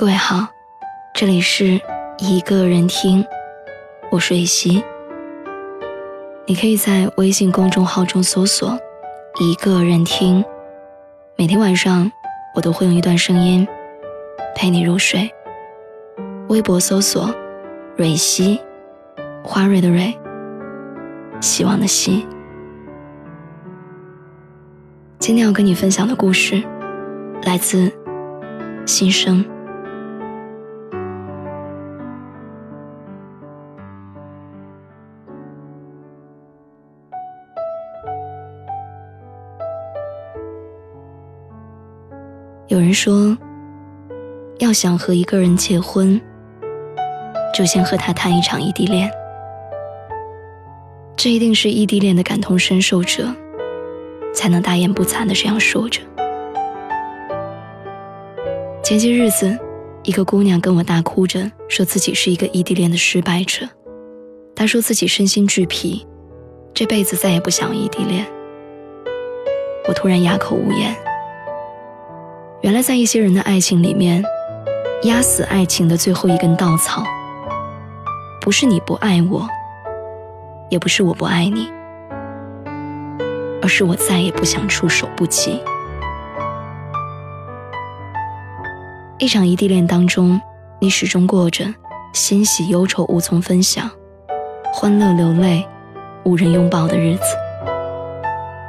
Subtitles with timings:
[0.00, 0.48] 各位好，
[1.12, 1.78] 这里是
[2.16, 3.22] 一个人听，
[4.10, 4.82] 我是蕊希。
[6.46, 8.78] 你可以在微信公众号中搜索
[9.42, 10.42] “一个人听”，
[11.36, 12.10] 每天晚上
[12.54, 13.68] 我都会用一段声音
[14.56, 15.30] 陪你入睡。
[16.48, 17.30] 微博搜索
[17.94, 18.58] “蕊希”，
[19.44, 20.18] 花蕊的蕊，
[21.42, 22.26] 希望的希。
[25.18, 26.62] 今天要跟你分享的故事，
[27.42, 27.92] 来自
[28.86, 29.44] 新生。
[42.90, 43.38] 人说，
[44.58, 46.20] 要想和一个人结婚，
[47.54, 49.08] 就先和他谈一场异地恋。
[51.16, 53.32] 这一定是异地恋的感同身受者。
[54.32, 56.00] 才能大言不惭的这样说着。
[58.82, 59.56] 前些日子，
[60.04, 63.68] 一个姑娘跟我大哭着，说自己是一个异地恋的失败者。
[64.54, 66.06] 她说自己身心俱疲，
[66.72, 68.24] 这辈子再也不想异地恋。
[69.88, 70.94] 我突然哑口无言。
[72.70, 74.24] 原来，在一些人的爱情里面，
[75.02, 77.02] 压死爱情的最后一根稻草，
[78.40, 79.44] 不是你不爱我，
[80.68, 81.68] 也不是我不爱你。
[83.60, 85.60] 而是我再也不想触手不及。
[89.18, 90.40] 一场异地恋当中，
[90.78, 91.64] 你始终过着
[92.12, 93.90] 欣喜忧愁无从分享，
[94.72, 95.66] 欢乐流泪
[96.22, 97.22] 无人拥抱的日子。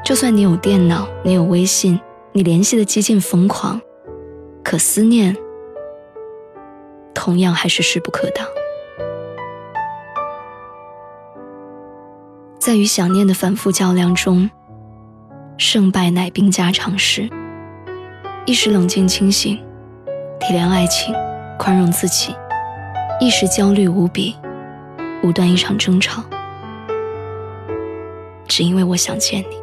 [0.04, 3.80] 就算你有电脑，你有微信，你联系的激进疯狂，
[4.64, 5.36] 可思念
[7.14, 8.46] 同样还是势不可挡。
[12.60, 14.50] 在与想念的反复较量中。
[15.58, 17.30] 胜败乃兵家常事。
[18.48, 19.56] 一时冷静清醒，
[20.40, 21.14] 体谅爱情，
[21.60, 22.34] 宽容自己；
[23.20, 24.36] 一时焦虑无比，
[25.22, 26.24] 无端一场争吵，
[28.48, 29.61] 只因为我想见你。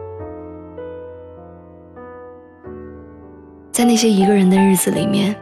[3.78, 5.36] 在那些一个人的日子里面，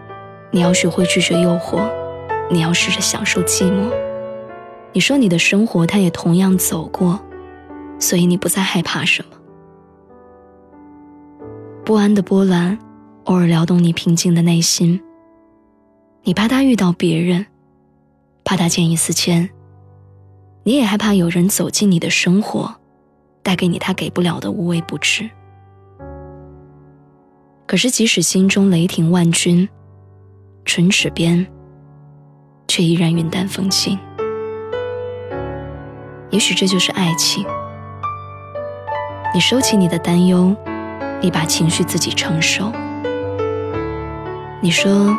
[0.51, 1.91] 你要学会拒绝诱惑，
[2.51, 3.91] 你要试着享受寂寞。
[4.93, 7.19] 你说你的生活他也同样走过，
[7.99, 9.39] 所以你不再害怕什么。
[11.83, 12.79] 不安的波澜，
[13.25, 15.01] 偶尔撩动你平静的内心。
[16.25, 17.47] 你怕他遇到别人，
[18.45, 19.49] 怕他见异思迁。
[20.63, 22.75] 你也害怕有人走进你的生活，
[23.43, 25.27] 带给你他给不了的无微不至。
[27.67, 29.69] 可是，即使心中雷霆万钧，
[30.65, 31.45] 唇齿边，
[32.69, 33.99] 却依然云淡风轻。
[36.31, 37.45] 也许这就是爱情。
[39.35, 40.55] 你收起你的担忧。
[41.23, 42.71] 你把情绪自己承受。
[44.61, 45.17] 你说：“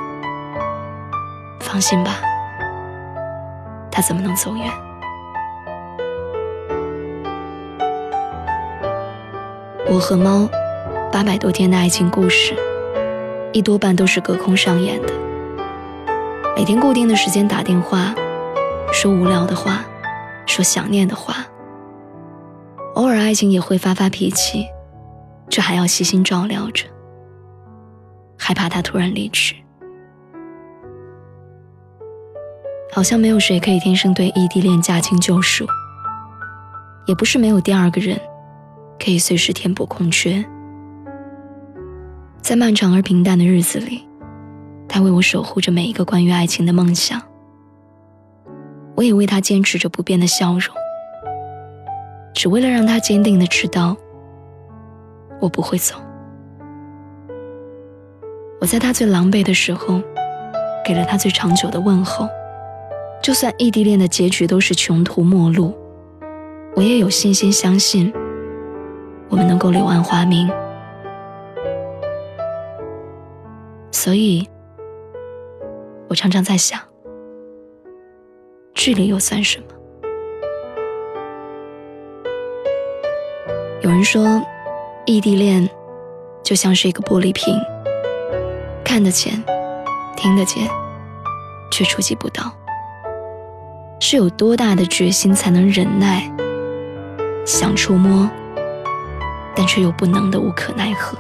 [1.60, 2.22] 放心吧，
[3.92, 4.72] 他怎么能走远？”
[9.90, 10.48] 我和猫
[11.12, 12.54] 八百多天的爱情故事，
[13.54, 15.14] 一多半都是隔空上演的。
[16.56, 18.14] 每天固定的时间打电话，
[18.92, 19.86] 说无聊的话，
[20.46, 21.48] 说想念的话。
[22.96, 24.66] 偶尔爱情也会发发脾气。
[25.50, 26.86] 这还要细心照料着，
[28.38, 29.56] 害怕他突然离去。
[32.92, 35.66] 好像没有谁可以天生对异地恋驾轻就熟，
[37.06, 38.20] 也不是没有第二个人
[39.04, 40.44] 可以随时填补空缺。
[42.48, 44.08] 在漫长而平淡的日子里，
[44.88, 47.22] 他为我守护着每一个关于爱情的梦想，
[48.96, 50.74] 我也为他坚持着不变的笑容，
[52.34, 53.98] 只为了让他坚定的知道。
[55.42, 55.96] 我不会走。
[58.62, 60.02] 我在他最狼狈的时候，
[60.86, 62.30] 给了他最长久的问候。
[63.22, 65.76] 就算异地恋的结局都是穷途末路，
[66.78, 68.14] 我也有信心相信，
[69.28, 70.50] 我们能够柳暗花明。
[74.08, 74.48] 所以，
[76.08, 76.80] 我常常在想，
[78.74, 79.66] 距离又算什么？
[83.82, 84.42] 有人说。
[85.06, 85.70] 异地恋
[86.42, 87.54] 就像是一个玻璃瓶，
[88.86, 89.44] 看得见，
[90.16, 90.70] 听得见，
[91.70, 92.54] 却触及不到。
[94.00, 96.32] 是有多大的决心才能忍耐？
[97.46, 98.30] 想触摸，
[99.54, 101.18] 但却又不能的无可奈何。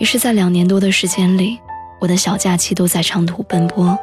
[0.00, 1.60] 于是，在两年多的时间里，
[2.00, 3.96] 我的小假期都在长途奔波，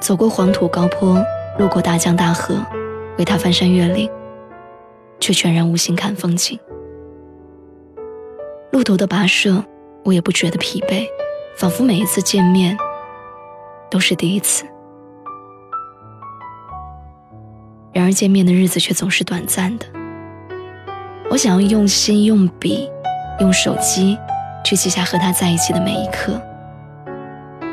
[0.00, 1.22] 走过黄土高坡，
[1.58, 2.56] 路过大江大河，
[3.18, 4.10] 为他翻山越岭。
[5.20, 6.58] 却全然无心看风景。
[8.72, 9.64] 路途的跋涉，
[10.04, 11.06] 我也不觉得疲惫，
[11.56, 12.76] 仿佛每一次见面
[13.88, 14.64] 都是第一次。
[17.92, 19.86] 然而见面的日子却总是短暂的。
[21.30, 22.90] 我想要用心、用笔、
[23.38, 24.18] 用手机
[24.64, 26.40] 去记下和他在一起的每一刻，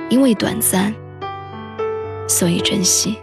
[0.10, 0.94] 因为短暂，
[2.28, 3.18] 所以珍惜。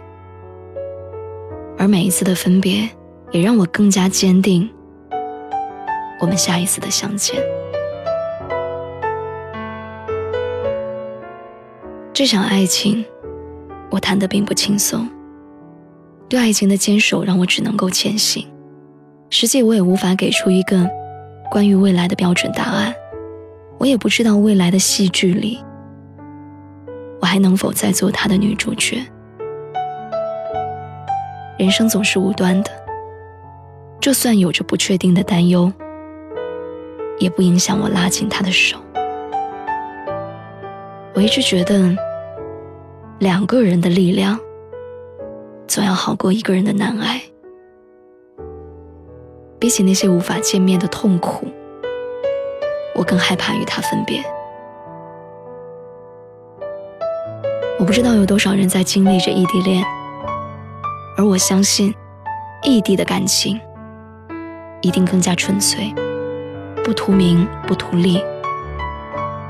[1.77, 2.89] 而每一次的分别，
[3.31, 4.69] 也让我更加坚定
[6.19, 7.35] 我们下一次的相见。
[12.13, 13.05] 这场爱情，
[13.91, 15.07] 我谈得并不轻松。
[16.27, 18.47] 对爱情的坚守，让我只能够前行。
[19.29, 20.89] 实际我也无法给出一个
[21.51, 22.93] 关于未来的标准答案。
[23.77, 25.63] 我也不知道未来的戏剧里，
[27.21, 29.01] 我还能否再做他的女主角。
[31.57, 32.71] 人生总是无端的，
[33.99, 35.71] 就算有着不确定的担忧，
[37.19, 38.77] 也不影响我拉紧他的手。
[41.13, 41.95] 我一直觉得，
[43.19, 44.39] 两个人的力量。
[45.67, 47.21] 总要好过一个人的难挨。
[49.59, 51.45] 比起那些无法见面的痛苦，
[52.97, 54.21] 我更害怕与他分别。
[57.79, 59.81] 我不知道有多少人在经历着异地恋，
[61.15, 61.93] 而我相信，
[62.63, 63.57] 异地的感情
[64.81, 65.93] 一定更加纯粹，
[66.83, 68.21] 不图名，不图利，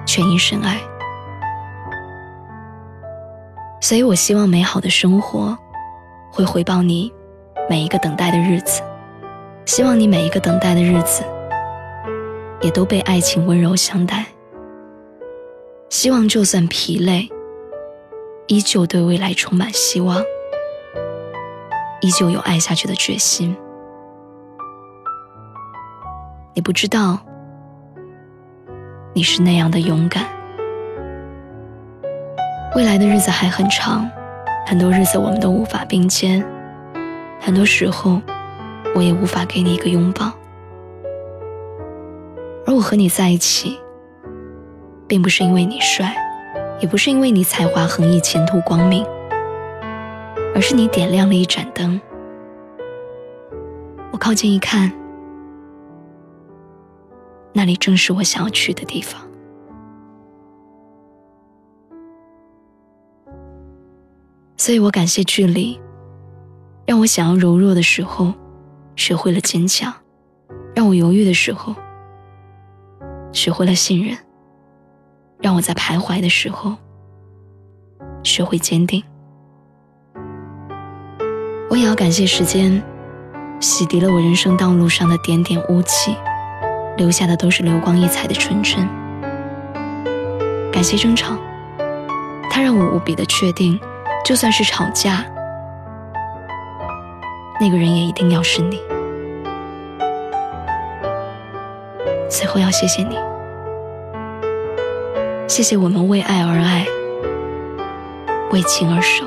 [0.06, 0.78] 全因深爱。
[3.80, 5.58] 所以我希望美好的生活。
[6.30, 7.12] 会回报你
[7.68, 8.84] 每一个等待的日子，
[9.66, 11.24] 希望你每一个等待的日子
[12.62, 14.26] 也都被爱情温柔相待。
[15.90, 17.30] 希望就算疲累，
[18.48, 20.22] 依旧对未来充满希望，
[22.02, 23.56] 依旧有爱下去的决心。
[26.54, 27.20] 你不知道，
[29.14, 30.26] 你是那样的勇敢。
[32.76, 34.10] 未来的日子还很长。
[34.66, 36.46] 很多日子我们都无法并肩，
[37.40, 38.22] 很多时候
[38.94, 40.30] 我也无法给你一个拥抱。
[42.78, 43.80] 我和你在一起，
[45.08, 46.16] 并不是因为你帅，
[46.80, 49.04] 也不是因为你才华横溢、前途光明，
[50.54, 52.00] 而是你点亮了一盏灯。
[54.12, 54.92] 我靠近一看，
[57.52, 59.20] 那里正是我想要去的地方。
[64.56, 65.82] 所以我感谢距离，
[66.86, 68.32] 让我想要柔弱的时候，
[68.96, 69.92] 学会了坚强；
[70.76, 71.74] 让我犹豫的时候，
[73.32, 74.16] 学会了信任；
[75.40, 76.76] 让我在徘徊的时候，
[78.24, 79.04] 学会坚定。
[81.70, 82.82] 我也要感谢时间，
[83.60, 86.16] 洗涤了我人生道路上的点点污迹，
[86.96, 88.88] 留下的都是流光溢彩的纯真。
[90.72, 91.36] 感谢争吵，
[92.50, 93.80] 它让我无比的确定。
[94.26, 95.24] 就算是吵架，
[97.62, 98.78] 那个人也一定要是你。
[102.30, 103.16] 最后要谢谢你，
[105.48, 106.86] 谢谢我们为爱而爱，
[108.52, 109.26] 为情而守。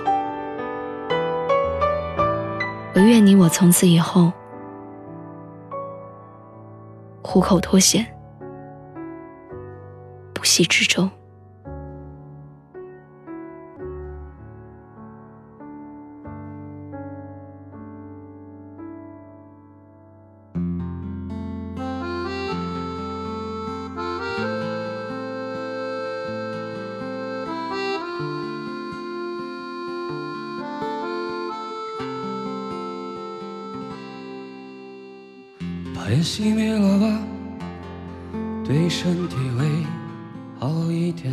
[2.95, 4.31] 我愿你我从此以后，
[7.23, 8.07] 虎口脱险，
[10.35, 11.09] 不系之舟。
[36.11, 37.19] 烟熄灭了吧，
[38.65, 39.65] 对身体会
[40.59, 41.33] 好一点。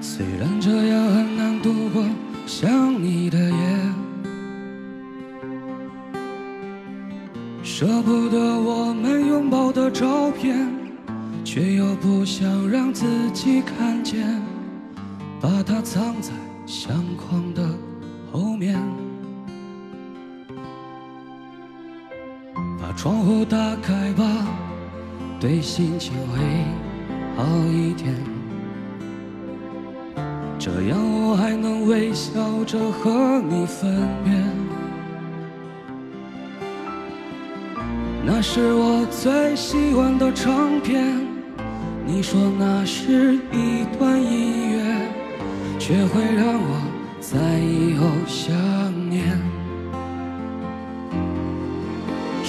[0.00, 2.04] 虽然这样很难度过
[2.46, 3.78] 想你的夜，
[7.64, 10.68] 舍不得我们拥抱的照片，
[11.44, 14.40] 却又不想让自己看见，
[15.40, 16.30] 把它藏在
[16.66, 17.68] 相框的
[18.30, 18.78] 后面。
[23.00, 24.24] 窗户打开吧，
[25.38, 26.40] 对心情会
[27.36, 28.12] 好一点。
[30.58, 33.88] 这样我还能微笑着和你分
[34.24, 34.32] 别。
[38.26, 41.24] 那是我最喜欢的唱片，
[42.04, 45.08] 你说那是一段音乐，
[45.78, 46.82] 却会让我
[47.20, 48.87] 在以后想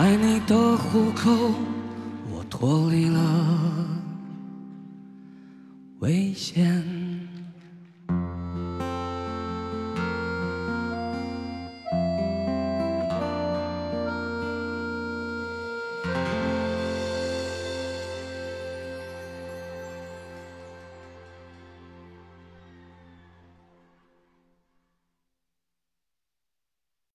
[0.00, 1.30] 爱你的虎口，
[2.32, 3.20] 我脱离了
[5.98, 6.69] 危险。